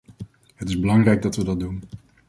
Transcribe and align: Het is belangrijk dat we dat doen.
Het 0.55 0.69
is 0.69 0.79
belangrijk 0.79 1.21
dat 1.21 1.35
we 1.35 1.43
dat 1.43 1.59
doen. 1.59 1.83